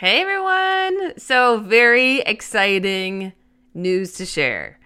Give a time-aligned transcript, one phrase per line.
[0.00, 1.18] Hey everyone!
[1.18, 3.34] So, very exciting
[3.74, 4.78] news to share.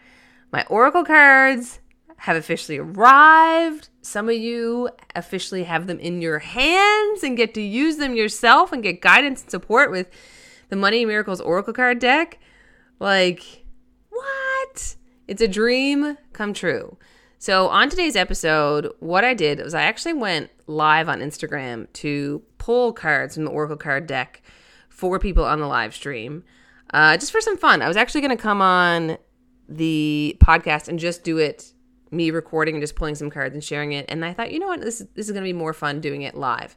[0.50, 1.78] My Oracle cards
[2.16, 3.90] have officially arrived.
[4.02, 8.72] Some of you officially have them in your hands and get to use them yourself
[8.72, 10.10] and get guidance and support with
[10.68, 12.40] the Money Miracles Oracle card deck.
[12.98, 13.64] Like,
[14.10, 14.96] what?
[15.28, 16.96] It's a dream come true.
[17.38, 22.42] So, on today's episode, what I did was I actually went live on Instagram to
[22.58, 24.42] pull cards from the Oracle card deck
[24.94, 26.44] for people on the live stream,
[26.92, 27.82] uh, just for some fun.
[27.82, 29.18] I was actually going to come on
[29.68, 31.72] the podcast and just do it
[32.12, 34.04] me recording and just pulling some cards and sharing it.
[34.08, 36.22] And I thought, you know what, this this is going to be more fun doing
[36.22, 36.76] it live.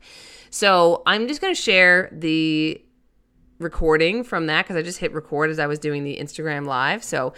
[0.49, 2.81] So I'm just going to share the
[3.59, 7.03] recording from that because I just hit record as I was doing the Instagram live.
[7.03, 7.33] So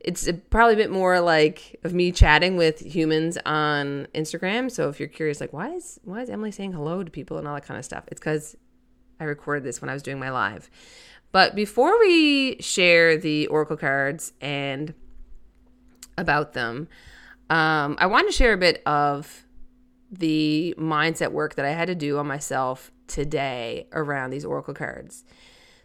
[0.00, 4.70] it's probably a bit more like of me chatting with humans on Instagram.
[4.70, 7.46] So if you're curious, like why is why is Emily saying hello to people and
[7.46, 8.04] all that kind of stuff?
[8.08, 8.56] It's because
[9.20, 10.70] I recorded this when I was doing my live.
[11.32, 14.94] But before we share the Oracle cards and
[16.16, 16.88] about them,
[17.50, 19.44] um, I want to share a bit of
[20.10, 25.24] the mindset work that I had to do on myself today around these Oracle cards.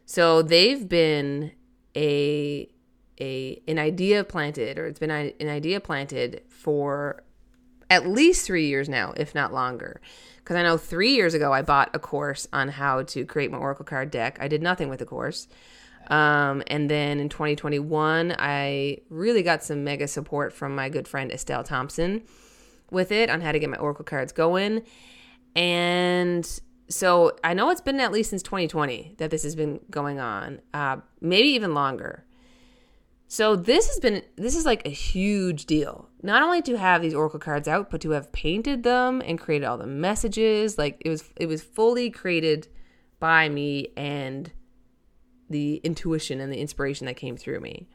[0.06, 1.52] So they've been
[1.96, 2.70] a
[3.20, 7.24] a an idea planted, or it's been an idea planted for
[7.94, 10.02] at least three years now, if not longer.
[10.38, 13.58] Because I know three years ago I bought a course on how to create my
[13.58, 14.38] Oracle card deck.
[14.42, 15.48] I did nothing with the course.
[16.08, 21.32] Um, and then in 2021, I really got some mega support from my good friend
[21.32, 22.24] Estelle Thompson
[22.90, 24.82] with it on how to get my Oracle cards going.
[25.56, 30.20] And so I know it's been at least since 2020 that this has been going
[30.20, 32.26] on, uh, maybe even longer.
[33.28, 36.10] So this has been this is like a huge deal.
[36.26, 39.66] Not only to have these oracle cards out, but to have painted them and created
[39.66, 40.78] all the messages.
[40.78, 42.70] Like it was it was fully created
[43.20, 44.52] by me and
[45.50, 47.88] the intuition and the inspiration that came through me.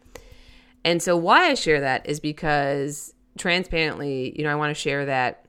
[0.84, 5.06] And so why I share that is because transparently, you know, I want to share
[5.06, 5.47] that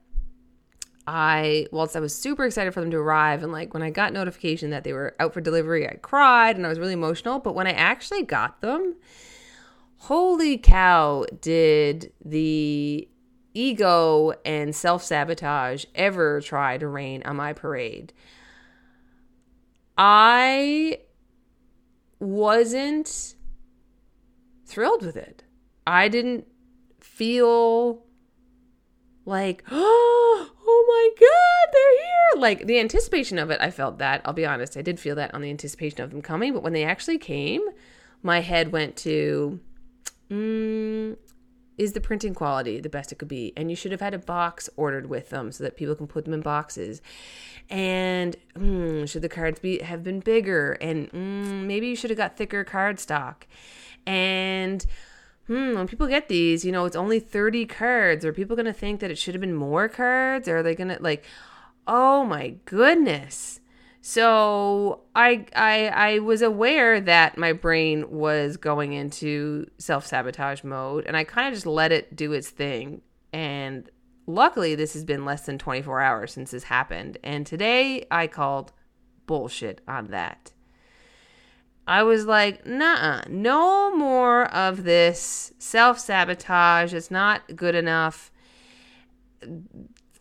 [1.06, 4.14] I whilst I was super excited for them to arrive and like when I got
[4.14, 7.56] notification that they were out for delivery, I cried and I was really emotional, but
[7.56, 8.96] when I actually got them,
[10.00, 13.08] holy cow, did the
[13.54, 18.14] ego and self sabotage ever try to rain on my parade?
[19.98, 21.00] I
[22.20, 23.36] wasn't
[24.66, 25.44] thrilled with it.
[25.86, 26.48] I didn't
[27.00, 28.04] feel
[29.26, 32.42] like, oh, oh my God, they're here.
[32.42, 34.22] Like the anticipation of it, I felt that.
[34.24, 36.54] I'll be honest, I did feel that on the anticipation of them coming.
[36.54, 37.62] But when they actually came,
[38.22, 39.60] my head went to,
[40.30, 41.18] mm,
[41.78, 43.54] is the printing quality the best it could be?
[43.56, 46.26] And you should have had a box ordered with them so that people can put
[46.26, 47.02] them in boxes.
[47.70, 50.74] And mm, should the cards be have been bigger?
[50.74, 53.48] And mm, maybe you should have got thicker card stock.
[54.06, 54.86] And
[55.48, 58.26] hmm, when people get these, you know, it's only 30 cards.
[58.26, 60.48] Are people going to think that it should have been more cards?
[60.48, 61.24] Or are they going to like,
[61.88, 63.59] oh my goodness.
[64.02, 71.18] So I I I was aware that my brain was going into self-sabotage mode and
[71.18, 73.02] I kind of just let it do its thing
[73.34, 73.90] and
[74.26, 78.72] luckily this has been less than 24 hours since this happened and today I called
[79.30, 80.54] bullshit on that.
[81.86, 86.94] I was like, nah, no more of this self sabotage.
[86.94, 88.32] It's not good enough
[89.42, 89.48] uh,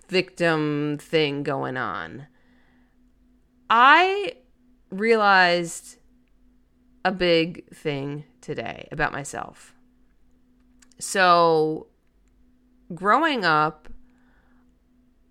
[0.08, 2.26] victim thing going on.
[3.70, 4.34] I
[4.90, 5.96] realized
[7.04, 9.74] a big thing today about myself.
[10.98, 11.86] So,
[12.94, 13.88] growing up,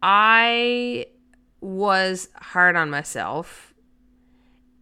[0.01, 1.07] I
[1.59, 3.73] was hard on myself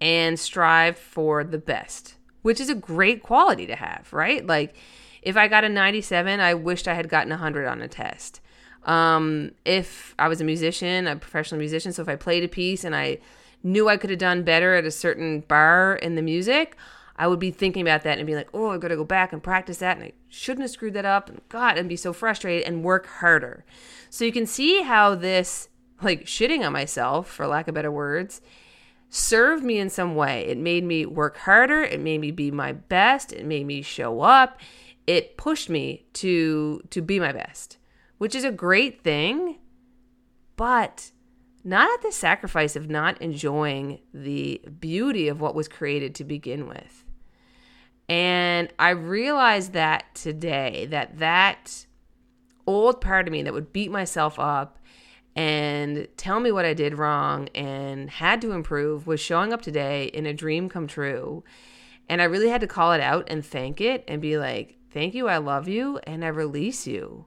[0.02, 4.46] and strived for the best, which is a great quality to have, right?
[4.46, 4.76] Like,
[5.22, 8.42] if I got a 97, I wished I had gotten a 100 on a test.
[8.84, 12.84] Um, if I was a musician, a professional musician, so if I played a piece
[12.84, 13.18] and I
[13.66, 16.78] knew I could have done better at a certain bar in the music,
[17.18, 19.34] I would be thinking about that and be like, oh, I got to go back
[19.34, 19.98] and practice that.
[19.98, 21.30] And I shouldn't have screwed that up.
[21.30, 23.66] And God, and be so frustrated and work harder.
[24.10, 25.70] So you can see how this,
[26.02, 28.42] like shitting on myself, for lack of better words,
[29.10, 30.46] served me in some way.
[30.48, 31.84] It made me work harder.
[31.84, 33.32] It made me be my best.
[33.32, 34.60] It made me show up.
[35.08, 37.78] It pushed me to to be my best,
[38.18, 39.58] which is a great thing.
[40.56, 41.12] But
[41.66, 46.68] not at the sacrifice of not enjoying the beauty of what was created to begin
[46.68, 47.04] with.
[48.08, 51.88] And I realized that today that that
[52.68, 54.78] old part of me that would beat myself up
[55.36, 60.06] and tell me what I did wrong and had to improve was showing up today
[60.06, 61.44] in a dream come true.
[62.08, 65.16] And I really had to call it out and thank it and be like, thank
[65.16, 67.26] you, I love you, and I release you.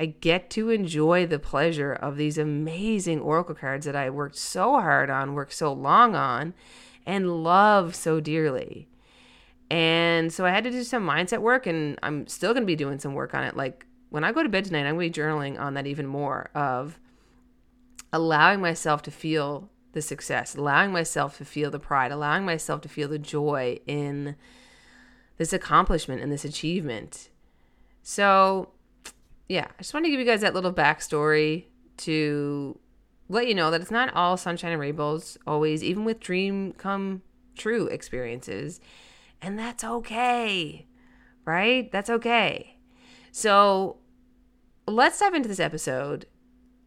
[0.00, 4.80] I get to enjoy the pleasure of these amazing oracle cards that I worked so
[4.80, 6.54] hard on, worked so long on,
[7.04, 8.88] and love so dearly.
[9.70, 12.76] And so I had to do some mindset work, and I'm still going to be
[12.76, 13.58] doing some work on it.
[13.58, 16.06] Like when I go to bed tonight, I'm going to be journaling on that even
[16.06, 16.98] more of
[18.10, 22.88] allowing myself to feel the success, allowing myself to feel the pride, allowing myself to
[22.88, 24.34] feel the joy in
[25.36, 27.28] this accomplishment and this achievement.
[28.02, 28.70] So,
[29.50, 31.64] yeah, I just want to give you guys that little backstory
[31.96, 32.78] to
[33.28, 37.22] let you know that it's not all sunshine and rainbows always, even with dream come
[37.56, 38.80] true experiences.
[39.42, 40.86] And that's okay,
[41.44, 41.90] right?
[41.90, 42.76] That's okay.
[43.32, 43.96] So,
[44.86, 46.26] let's dive into this episode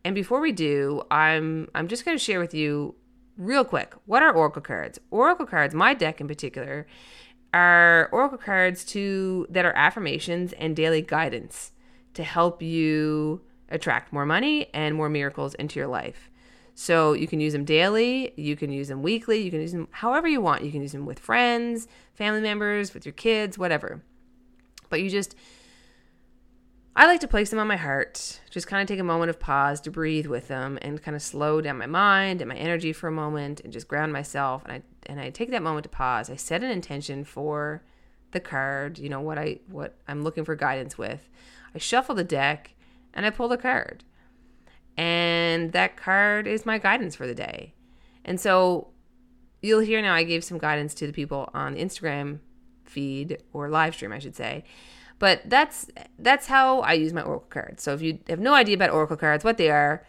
[0.05, 2.95] and before we do, I'm I'm just going to share with you
[3.37, 4.99] real quick what are oracle cards.
[5.11, 6.87] Oracle cards, my deck in particular,
[7.53, 11.72] are oracle cards to that are affirmations and daily guidance
[12.13, 16.29] to help you attract more money and more miracles into your life.
[16.75, 19.87] So you can use them daily, you can use them weekly, you can use them
[19.91, 20.63] however you want.
[20.63, 24.01] You can use them with friends, family members, with your kids, whatever.
[24.89, 25.35] But you just
[26.95, 29.39] I like to place them on my heart, just kind of take a moment of
[29.39, 32.93] pause to breathe with them and kind of slow down my mind and my energy
[32.93, 34.61] for a moment and just ground myself.
[34.65, 36.29] And I and I take that moment to pause.
[36.29, 37.83] I set an intention for
[38.31, 41.27] the card, you know, what I what I'm looking for guidance with.
[41.75, 42.73] I shuffle the deck
[43.13, 44.03] and I pull the card.
[44.95, 47.73] And that card is my guidance for the day.
[48.23, 48.89] And so
[49.61, 52.39] you'll hear now I gave some guidance to the people on the Instagram
[52.85, 54.63] feed or live stream, I should say.
[55.19, 55.87] But that's
[56.19, 57.81] that's how I use my oracle cards.
[57.81, 60.05] So if you have no idea about oracle cards, what they are,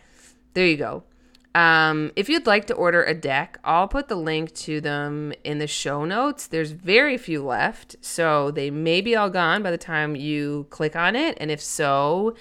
[0.54, 1.04] there you go.
[1.54, 5.58] Um, if you'd like to order a deck, I'll put the link to them in
[5.58, 6.48] the show notes.
[6.48, 10.96] There's very few left, so they may be all gone by the time you click
[10.96, 11.38] on it.
[11.40, 12.34] And if so,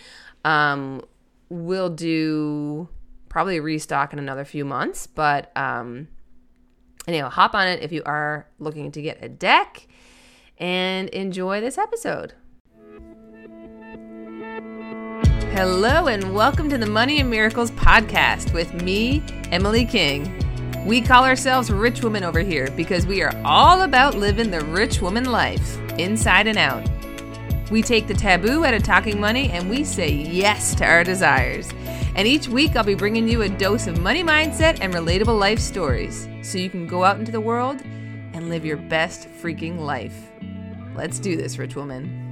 [0.44, 1.04] um,
[1.50, 2.90] we'll do
[3.30, 5.06] probably restock in another few months.
[5.06, 6.08] But um,
[7.08, 9.88] anyway, hop on it if you are looking to get a deck
[10.58, 12.34] and enjoy this episode.
[15.54, 19.22] Hello, and welcome to the Money and Miracles podcast with me,
[19.52, 20.44] Emily King.
[20.84, 25.00] We call ourselves Rich Women over here because we are all about living the rich
[25.00, 26.90] woman life, inside and out.
[27.70, 31.70] We take the taboo out of talking money and we say yes to our desires.
[32.16, 35.60] And each week I'll be bringing you a dose of money mindset and relatable life
[35.60, 37.80] stories so you can go out into the world
[38.34, 40.32] and live your best freaking life.
[40.96, 42.23] Let's do this, rich woman.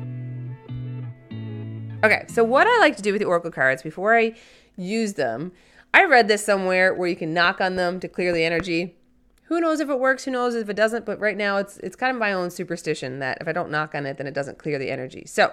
[2.04, 4.34] Okay, so what I like to do with the oracle cards before I
[4.76, 5.52] use them,
[5.94, 8.96] I read this somewhere where you can knock on them to clear the energy.
[9.44, 10.24] Who knows if it works?
[10.24, 11.06] Who knows if it doesn't?
[11.06, 13.94] But right now, it's it's kind of my own superstition that if I don't knock
[13.94, 15.26] on it, then it doesn't clear the energy.
[15.28, 15.52] So,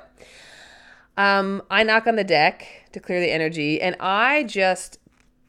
[1.17, 4.99] um, I knock on the deck to clear the energy, and I just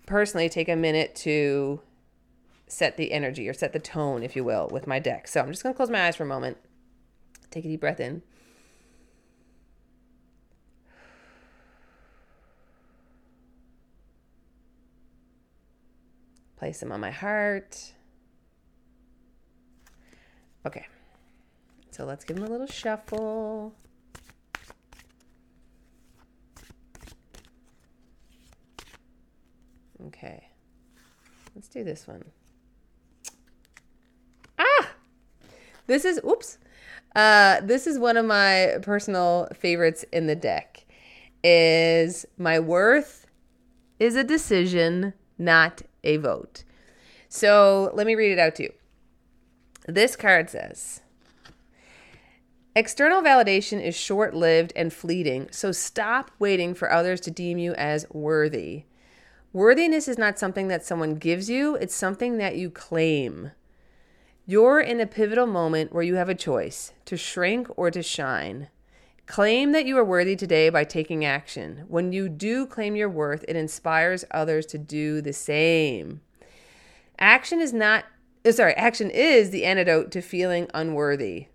[0.05, 1.81] personally take a minute to
[2.67, 5.27] set the energy or set the tone, if you will, with my deck.
[5.27, 6.57] So I'm just gonna close my eyes for a moment.
[7.51, 8.23] Take a deep breath in.
[16.59, 17.93] Place them on my heart.
[20.65, 20.85] Okay.
[21.89, 23.73] So let's give them a little shuffle.
[30.07, 30.49] Okay.
[31.55, 32.25] Let's do this one.
[34.57, 34.89] Ah!
[35.87, 36.57] This is, oops.
[37.15, 40.85] Uh, this is one of my personal favorites in the deck.
[41.41, 43.27] Is my worth
[43.97, 46.63] is a decision, not a vote.
[47.27, 48.73] So let me read it out to you.
[49.87, 51.01] This card says
[52.75, 57.73] External validation is short lived and fleeting, so stop waiting for others to deem you
[57.73, 58.83] as worthy.
[59.51, 63.51] Worthiness is not something that someone gives you, it's something that you claim.
[64.45, 68.69] You're in a pivotal moment where you have a choice to shrink or to shine.
[69.29, 71.85] Claim that you are worthy today by taking action.
[71.87, 76.21] When you do claim your worth, it inspires others to do the same.
[77.19, 78.05] Action is not,
[78.43, 81.45] uh, sorry, action is the antidote to feeling unworthy.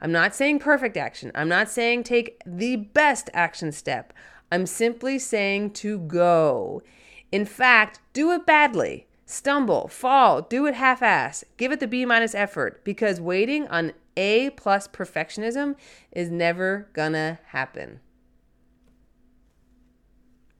[0.00, 1.30] I'm not saying perfect action.
[1.32, 4.12] I'm not saying take the best action step.
[4.50, 6.82] I'm simply saying to go.
[7.30, 9.06] In fact, do it badly.
[9.30, 13.92] Stumble, fall, do it half ass, give it the B minus effort because waiting on
[14.16, 15.76] A plus perfectionism
[16.10, 18.00] is never gonna happen.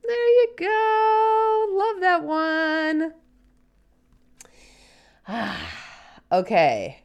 [0.04, 1.66] There you go.
[1.72, 3.14] Love that one.
[6.32, 7.02] okay.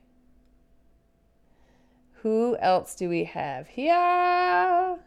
[2.22, 5.00] Who else do we have here?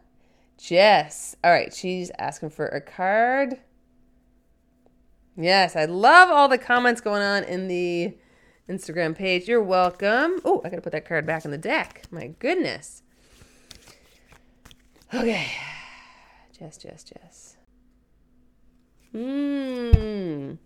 [0.57, 1.37] Jess.
[1.41, 3.61] All right, she's asking for a card.
[5.39, 8.13] Yes, I love all the comments going on in the
[8.67, 9.47] Instagram page.
[9.47, 10.41] You're welcome.
[10.43, 12.03] Oh, I got to put that card back in the deck.
[12.11, 13.03] My goodness.
[15.13, 15.47] Okay.
[16.57, 17.55] Jess, Jess, Jess.
[19.15, 20.57] Mmm.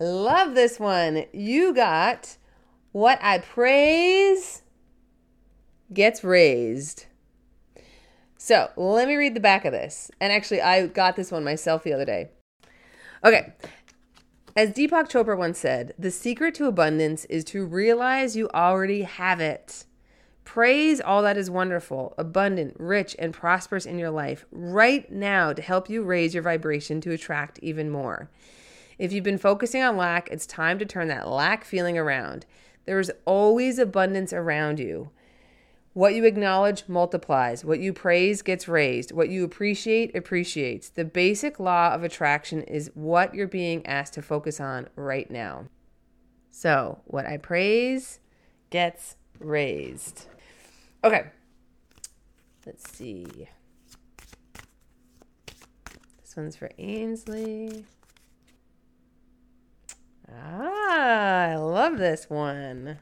[0.00, 1.26] Love this one.
[1.32, 2.36] You got
[2.90, 4.62] what I praise
[5.94, 7.06] gets raised.
[8.38, 10.10] So let me read the back of this.
[10.20, 12.30] And actually, I got this one myself the other day.
[13.24, 13.52] Okay.
[14.56, 19.40] As Deepak Chopra once said, the secret to abundance is to realize you already have
[19.40, 19.84] it.
[20.44, 25.62] Praise all that is wonderful, abundant, rich, and prosperous in your life right now to
[25.62, 28.30] help you raise your vibration to attract even more.
[28.98, 32.46] If you've been focusing on lack, it's time to turn that lack feeling around.
[32.86, 35.10] There is always abundance around you.
[35.98, 37.64] What you acknowledge multiplies.
[37.64, 39.10] What you praise gets raised.
[39.10, 40.90] What you appreciate appreciates.
[40.90, 45.64] The basic law of attraction is what you're being asked to focus on right now.
[46.52, 48.20] So, what I praise
[48.70, 50.26] gets raised.
[51.02, 51.32] Okay.
[52.64, 53.48] Let's see.
[56.20, 57.84] This one's for Ainsley.
[60.32, 63.00] Ah, I love this one.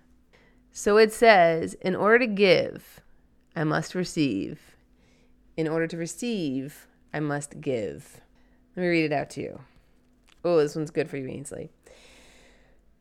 [0.78, 3.00] So it says, in order to give,
[3.56, 4.76] I must receive.
[5.56, 8.20] In order to receive, I must give.
[8.76, 9.60] Let me read it out to you.
[10.44, 11.70] Oh, this one's good for you, Ainsley.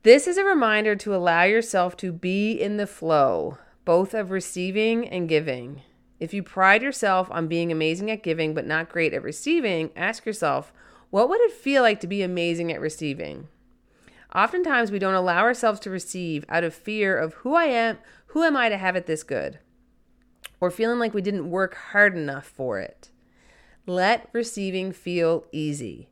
[0.04, 5.06] This is a reminder to allow yourself to be in the flow, both of receiving
[5.10, 5.82] and giving.
[6.18, 10.26] If you pride yourself on being amazing at giving but not great at receiving, ask
[10.26, 10.72] yourself,
[11.10, 13.50] what would it feel like to be amazing at receiving?
[14.36, 18.44] Oftentimes, we don't allow ourselves to receive out of fear of who I am, who
[18.44, 19.60] am I to have it this good,
[20.60, 23.12] or feeling like we didn't work hard enough for it.
[23.88, 26.10] Let receiving feel easy.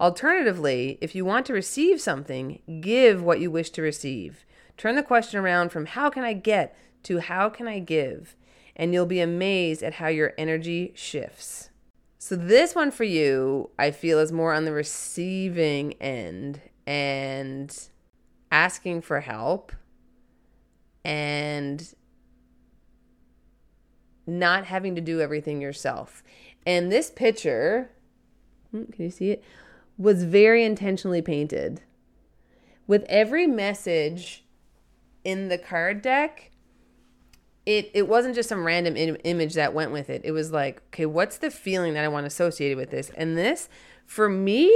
[0.00, 4.46] Alternatively, if you want to receive something, give what you wish to receive.
[4.78, 8.36] Turn the question around from how can I get to how can I give,
[8.74, 11.68] and you'll be amazed at how your energy shifts.
[12.16, 17.88] So, this one for you, I feel, is more on the receiving end and
[18.50, 19.72] asking for help
[21.04, 21.94] and
[24.26, 26.22] not having to do everything yourself.
[26.66, 27.90] And this picture,
[28.70, 29.44] hmm, can you see it?
[29.98, 31.82] Was very intentionally painted.
[32.86, 34.44] With every message
[35.24, 36.50] in the card deck,
[37.66, 40.22] it it wasn't just some random Im- image that went with it.
[40.24, 43.10] It was like, okay, what's the feeling that I want associated with this?
[43.16, 43.68] And this,
[44.06, 44.72] for me,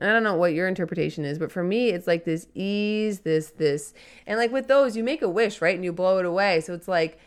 [0.00, 3.50] I don't know what your interpretation is, but for me, it's like this ease, this,
[3.50, 3.94] this.
[4.26, 5.74] And like with those, you make a wish, right?
[5.74, 6.60] And you blow it away.
[6.60, 7.18] So it's like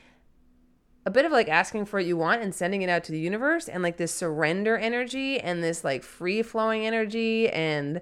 [1.05, 3.19] a bit of like asking for what you want and sending it out to the
[3.19, 8.01] universe and like this surrender energy and this like free flowing energy and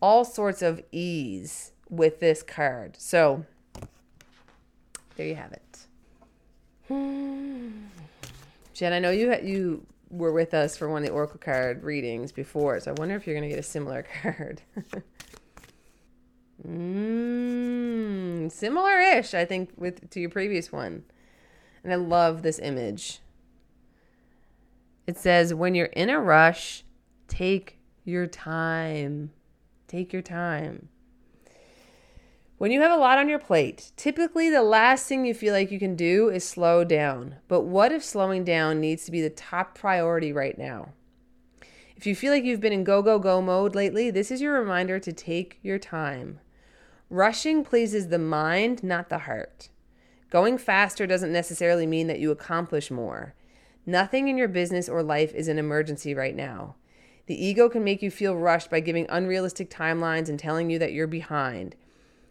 [0.00, 2.96] all sorts of ease with this card.
[2.98, 3.44] So
[5.16, 5.86] there you have it.
[8.74, 12.32] Jen, I know you you were with us for one of the Oracle card readings
[12.32, 14.62] before, so I wonder if you're going to get a similar card.
[16.66, 21.04] mm, similar-ish, I think, with to your previous one.
[21.82, 23.20] And I love this image.
[25.06, 26.84] It says, "When you're in a rush,
[27.28, 29.32] take your time.
[29.86, 30.88] Take your time."
[32.64, 35.70] When you have a lot on your plate, typically the last thing you feel like
[35.70, 37.34] you can do is slow down.
[37.46, 40.94] But what if slowing down needs to be the top priority right now?
[41.94, 44.58] If you feel like you've been in go, go, go mode lately, this is your
[44.58, 46.40] reminder to take your time.
[47.10, 49.68] Rushing pleases the mind, not the heart.
[50.30, 53.34] Going faster doesn't necessarily mean that you accomplish more.
[53.84, 56.76] Nothing in your business or life is an emergency right now.
[57.26, 60.94] The ego can make you feel rushed by giving unrealistic timelines and telling you that
[60.94, 61.76] you're behind.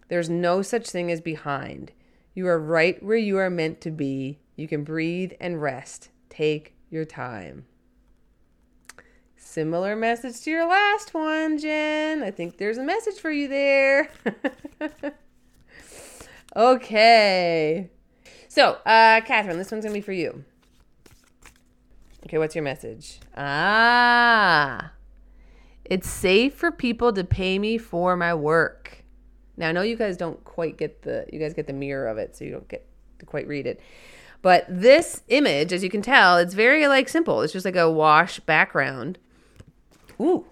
[0.07, 1.91] There's no such thing as behind.
[2.33, 4.39] You are right where you are meant to be.
[4.55, 6.09] You can breathe and rest.
[6.29, 7.65] Take your time.
[9.35, 12.23] Similar message to your last one, Jen.
[12.23, 14.09] I think there's a message for you there.
[16.55, 17.89] okay.
[18.47, 20.43] So, uh, Catherine, this one's going to be for you.
[22.25, 23.19] Okay, what's your message?
[23.35, 24.93] Ah,
[25.85, 29.02] it's safe for people to pay me for my work.
[29.57, 32.17] Now I know you guys don't quite get the you guys get the mirror of
[32.17, 32.85] it, so you don't get
[33.19, 33.79] to quite read it.
[34.41, 37.41] But this image, as you can tell, it's very like simple.
[37.41, 39.17] It's just like a wash background.
[40.19, 40.45] Ooh.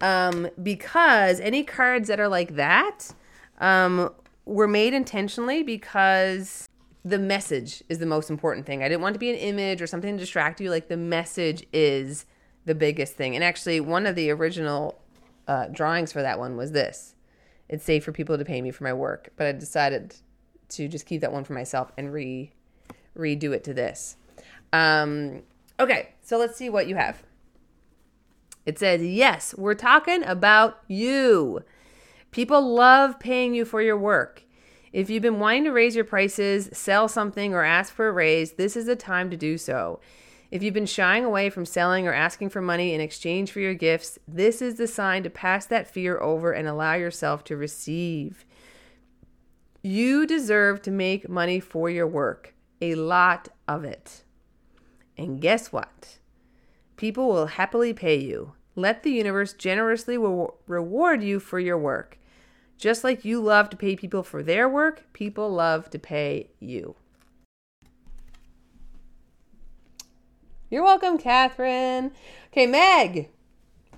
[0.00, 3.12] Um, because any cards that are like that
[3.58, 4.10] um,
[4.44, 6.68] were made intentionally because
[7.04, 8.82] the message is the most important thing.
[8.82, 10.70] I didn't want to be an image or something to distract you.
[10.70, 12.24] Like the message is
[12.64, 13.34] the biggest thing.
[13.34, 15.00] And actually, one of the original
[15.46, 17.13] uh, drawings for that one was this
[17.68, 19.30] it's safe for people to pay me for my work.
[19.36, 20.14] But I decided
[20.70, 22.52] to just keep that one for myself and re
[23.16, 24.16] redo it to this.
[24.72, 25.42] Um,
[25.78, 27.22] okay, so let's see what you have.
[28.66, 31.62] It says, Yes, we're talking about you.
[32.30, 34.42] People love paying you for your work.
[34.92, 38.52] If you've been wanting to raise your prices, sell something, or ask for a raise,
[38.52, 40.00] this is the time to do so.
[40.54, 43.74] If you've been shying away from selling or asking for money in exchange for your
[43.74, 48.44] gifts, this is the sign to pass that fear over and allow yourself to receive.
[49.82, 54.22] You deserve to make money for your work, a lot of it.
[55.18, 56.20] And guess what?
[56.96, 58.52] People will happily pay you.
[58.76, 62.16] Let the universe generously re- reward you for your work.
[62.78, 66.94] Just like you love to pay people for their work, people love to pay you.
[70.74, 72.10] You're welcome, Catherine.
[72.48, 73.30] Okay, Meg.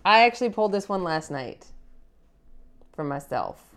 [0.04, 1.68] I actually pulled this one last night
[2.92, 3.74] for myself.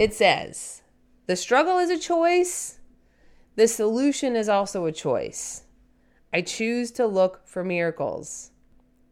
[0.00, 0.82] It says,
[1.28, 2.80] The struggle is a choice,
[3.54, 5.62] the solution is also a choice.
[6.32, 8.50] I choose to look for miracles.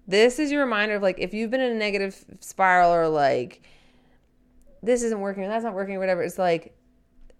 [0.05, 3.63] This is your reminder of like if you've been in a negative spiral or like
[4.83, 6.75] this isn't working or that's not working or whatever, it's like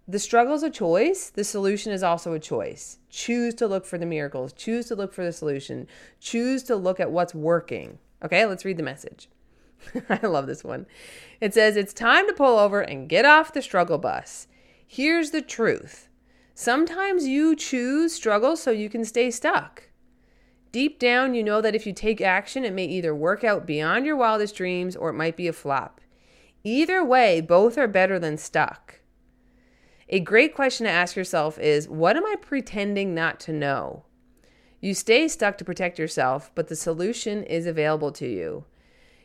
[0.07, 1.29] the struggle is a choice.
[1.29, 2.97] The solution is also a choice.
[3.09, 4.51] Choose to look for the miracles.
[4.53, 5.87] Choose to look for the solution.
[6.19, 7.99] Choose to look at what's working.
[8.23, 9.29] Okay, let's read the message.
[10.09, 10.85] I love this one.
[11.39, 14.47] It says, It's time to pull over and get off the struggle bus.
[14.85, 16.07] Here's the truth
[16.53, 19.83] sometimes you choose struggle so you can stay stuck.
[20.71, 24.05] Deep down, you know that if you take action, it may either work out beyond
[24.05, 25.99] your wildest dreams or it might be a flop.
[26.63, 29.00] Either way, both are better than stuck.
[30.13, 34.03] A great question to ask yourself is what am I pretending not to know?
[34.81, 38.65] You stay stuck to protect yourself, but the solution is available to you.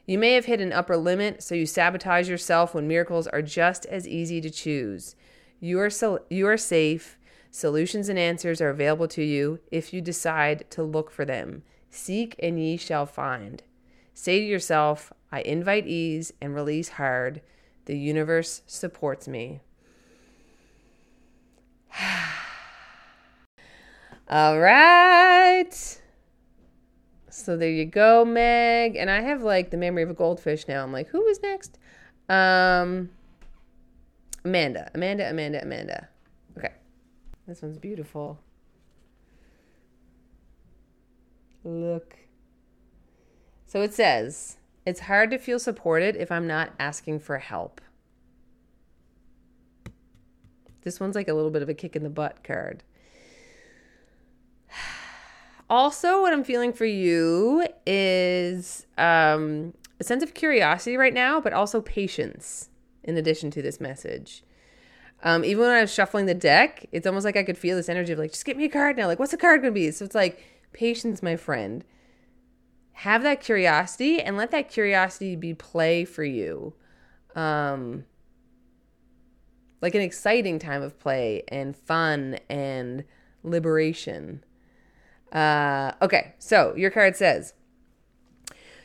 [0.07, 3.85] You may have hit an upper limit, so you sabotage yourself when miracles are just
[3.87, 5.17] as easy to choose.
[5.59, 7.19] You are, so, you are safe.
[7.51, 11.65] Solutions and answers are available to you if you decide to look for them.
[11.91, 13.65] Seek and ye shall find.
[14.15, 17.41] Say to yourself, I invite ease and release hard.
[17.87, 19.63] The universe supports me.
[24.29, 26.01] All right.
[27.31, 28.97] So there you go, Meg.
[28.97, 30.83] And I have like the memory of a goldfish now.
[30.83, 31.79] I'm like, who is next?
[32.29, 33.11] Um,
[34.45, 34.91] Amanda.
[34.95, 36.09] Amanda, Amanda, Amanda.
[36.59, 36.73] Okay.
[37.47, 38.39] This one's beautiful.
[41.65, 42.17] Look.
[43.67, 47.81] So it says, it's hard to feel supported if I'm not asking for help.
[50.87, 52.85] This one's like a little bit of a kick in the butt card.
[55.69, 61.53] Also, what I'm feeling for you is um, a sense of curiosity right now, but
[61.53, 62.69] also patience
[63.03, 64.45] in addition to this message.
[65.25, 67.89] Um, even when I was shuffling the deck, it's almost like I could feel this
[67.89, 69.09] energy of like, just get me a card now.
[69.09, 69.91] Like, what's the card going to be?
[69.91, 70.41] So it's like,
[70.73, 71.85] patience, my friend.
[72.93, 76.75] Have that curiosity and let that curiosity be play for you.
[77.35, 78.05] Um,
[79.81, 83.05] like an exciting time of play and fun and
[83.43, 84.45] liberation.
[85.33, 87.53] Uh, okay, so your card says,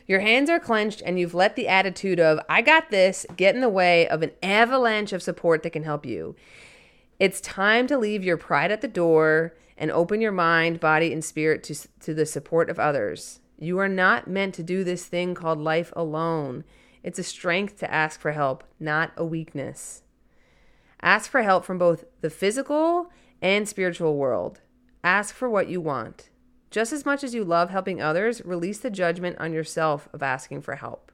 [0.06, 3.60] your hands are clenched and you've let the attitude of, I got this, get in
[3.60, 6.34] the way of an avalanche of support that can help you.
[7.18, 11.24] It's time to leave your pride at the door and open your mind, body, and
[11.24, 13.40] spirit to, to the support of others.
[13.58, 16.64] You are not meant to do this thing called life alone.
[17.02, 20.02] It's a strength to ask for help, not a weakness.
[21.02, 23.10] Ask for help from both the physical
[23.40, 24.60] and spiritual world.
[25.02, 26.30] Ask for what you want.
[26.70, 30.62] Just as much as you love helping others, release the judgment on yourself of asking
[30.62, 31.12] for help.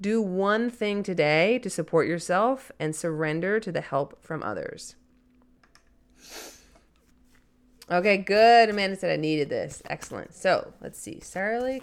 [0.00, 4.96] Do one thing today to support yourself and surrender to the help from others.
[7.90, 8.70] Okay, good.
[8.70, 9.82] Amanda said I needed this.
[9.88, 10.34] Excellent.
[10.34, 11.20] So let's see.
[11.20, 11.80] Sarah Lee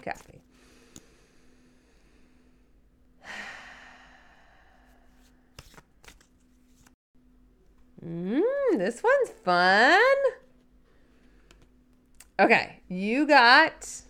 [8.04, 10.00] Mmm, this one's fun.
[12.38, 14.02] Okay, you got.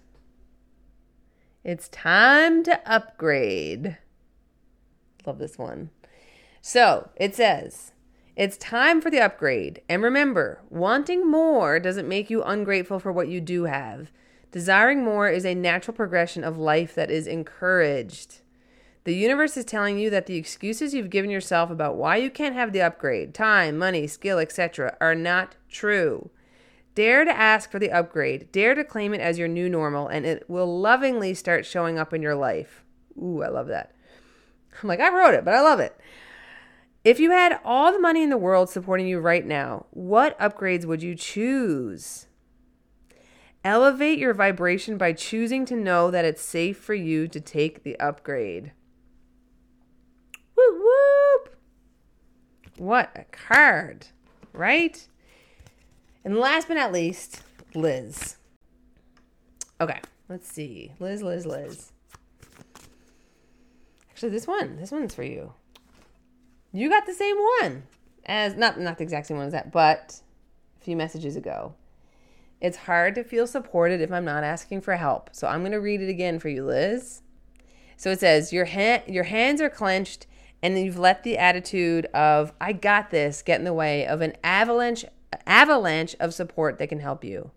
[1.65, 3.99] It's time to upgrade.
[5.27, 5.91] Love this one.
[6.63, 7.93] So it says,
[8.37, 9.83] it's time for the upgrade.
[9.89, 14.11] And remember, wanting more doesn't make you ungrateful for what you do have.
[14.53, 18.41] Desiring more is a natural progression of life that is encouraged.
[19.05, 22.55] The universe is telling you that the excuses you've given yourself about why you can't
[22.55, 26.31] have the upgrade, time, money, skill, etc., are not true.
[26.95, 28.53] Dare to ask for the upgrade.
[28.53, 32.13] Dare to claim it as your new normal, and it will lovingly start showing up
[32.13, 32.85] in your life.
[33.17, 33.95] Ooh, I love that.
[34.83, 35.99] I'm like, I wrote it, but I love it.
[37.03, 40.85] If you had all the money in the world supporting you right now, what upgrades
[40.85, 42.27] would you choose?
[43.65, 47.99] Elevate your vibration by choosing to know that it's safe for you to take the
[47.99, 48.73] upgrade.
[52.81, 54.07] What a card,
[54.55, 55.07] right?
[56.25, 57.43] And last but not least,
[57.75, 58.39] Liz.
[59.83, 60.93] Okay, let's see.
[60.99, 61.93] Liz, Liz, Liz.
[64.09, 65.53] Actually, this one, this one's for you.
[66.73, 67.83] You got the same one
[68.25, 70.23] as not not the exact same one as that, but
[70.81, 71.75] a few messages ago.
[72.63, 75.29] It's hard to feel supported if I'm not asking for help.
[75.35, 77.21] So I'm going to read it again for you, Liz.
[77.99, 80.27] So it says your hand your hands are clenched
[80.63, 84.35] and you've let the attitude of I got this get in the way of an
[84.45, 85.05] avalanche
[85.47, 87.51] avalanche of support that can help you.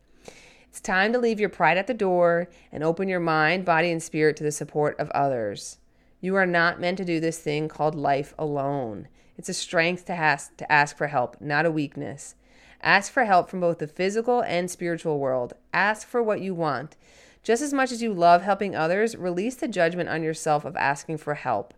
[0.70, 4.02] It's time to leave your pride at the door and open your mind, body, and
[4.02, 5.78] spirit to the support of others.
[6.20, 9.08] You are not meant to do this thing called life alone.
[9.38, 12.36] It's a strength to ask, to ask for help, not a weakness.
[12.82, 15.54] Ask for help from both the physical and spiritual world.
[15.74, 16.96] Ask for what you want.
[17.44, 21.18] Just as much as you love helping others, release the judgment on yourself of asking
[21.18, 21.74] for help.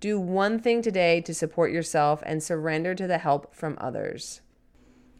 [0.00, 4.40] Do one thing today to support yourself and surrender to the help from others.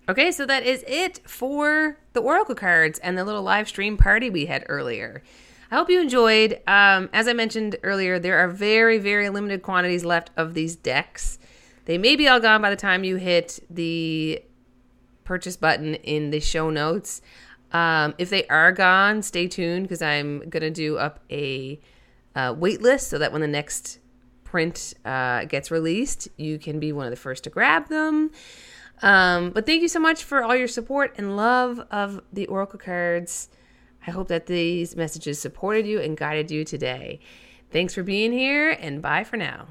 [0.09, 4.31] Okay, so that is it for the Oracle cards and the little live stream party
[4.31, 5.23] we had earlier.
[5.71, 6.61] I hope you enjoyed.
[6.67, 11.39] Um, as I mentioned earlier, there are very, very limited quantities left of these decks.
[11.85, 14.43] They may be all gone by the time you hit the
[15.25, 17.21] purchase button in the show notes.
[17.73, 21.79] Um, if they are gone, stay tuned because I'm going to do up a
[22.35, 23.99] uh, wait list so that when the next
[24.51, 28.31] print uh, gets released, you can be one of the first to grab them.
[29.03, 32.79] Um, but thank you so much for all your support and love of the Oracle
[32.79, 33.49] cards.
[34.07, 37.21] I hope that these messages supported you and guided you today.
[37.71, 39.69] Thanks for being here, and bye for now.